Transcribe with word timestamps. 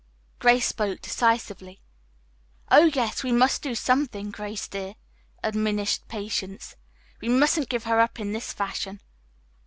Grace 0.39 0.65
spoke 0.65 0.99
decisively. 0.99 1.79
"Oh, 2.71 2.85
yes, 2.85 3.21
we 3.21 3.31
must 3.31 3.61
do 3.61 3.75
something, 3.75 4.31
Grace 4.31 4.67
dear," 4.67 4.95
admonished 5.43 6.07
Patience. 6.07 6.75
"We 7.21 7.29
mustn't 7.29 7.69
give 7.69 7.83
her 7.83 7.99
up 7.99 8.19
in 8.19 8.31
this 8.33 8.51
fashion." 8.51 8.99